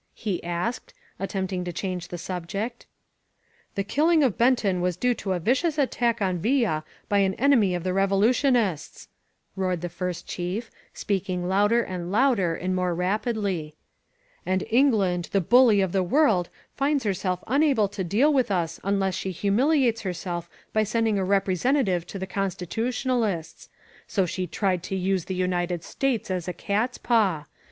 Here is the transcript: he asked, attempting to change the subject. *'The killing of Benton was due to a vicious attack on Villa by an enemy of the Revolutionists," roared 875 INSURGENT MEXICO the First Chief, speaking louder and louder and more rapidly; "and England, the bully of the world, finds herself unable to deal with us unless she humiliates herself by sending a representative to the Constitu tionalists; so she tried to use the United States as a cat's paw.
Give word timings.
he 0.15 0.43
asked, 0.43 0.95
attempting 1.19 1.63
to 1.63 1.71
change 1.71 2.07
the 2.07 2.17
subject. 2.17 2.87
*'The 3.75 3.83
killing 3.83 4.23
of 4.23 4.35
Benton 4.35 4.81
was 4.81 4.97
due 4.97 5.13
to 5.13 5.33
a 5.33 5.39
vicious 5.39 5.77
attack 5.77 6.23
on 6.23 6.39
Villa 6.39 6.83
by 7.07 7.19
an 7.19 7.35
enemy 7.35 7.75
of 7.75 7.83
the 7.83 7.93
Revolutionists," 7.93 9.09
roared 9.55 9.85
875 9.85 10.39
INSURGENT 10.39 10.55
MEXICO 10.55 10.57
the 10.57 10.93
First 10.95 11.05
Chief, 11.05 11.29
speaking 11.39 11.47
louder 11.47 11.83
and 11.83 12.11
louder 12.11 12.55
and 12.55 12.75
more 12.75 12.95
rapidly; 12.95 13.75
"and 14.43 14.63
England, 14.71 15.29
the 15.33 15.39
bully 15.39 15.81
of 15.81 15.91
the 15.91 16.01
world, 16.01 16.49
finds 16.75 17.03
herself 17.03 17.43
unable 17.45 17.87
to 17.87 18.03
deal 18.03 18.33
with 18.33 18.49
us 18.49 18.79
unless 18.83 19.13
she 19.13 19.29
humiliates 19.29 20.01
herself 20.01 20.49
by 20.73 20.81
sending 20.81 21.19
a 21.19 21.23
representative 21.23 22.07
to 22.07 22.17
the 22.17 22.25
Constitu 22.25 22.87
tionalists; 22.87 23.67
so 24.07 24.25
she 24.25 24.47
tried 24.47 24.81
to 24.81 24.95
use 24.95 25.25
the 25.25 25.35
United 25.35 25.83
States 25.83 26.31
as 26.31 26.47
a 26.47 26.53
cat's 26.53 26.97
paw. 26.97 27.45